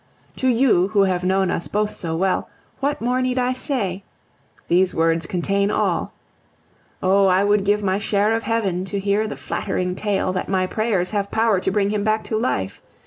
[0.37, 4.03] To you, who have known us both so well, what more need I say?
[4.67, 6.11] These words contain all.
[7.03, 7.27] Oh!
[7.27, 11.11] I would give my share of Heaven to hear the flattering tale that my prayers
[11.11, 12.81] have power to bring him back to life!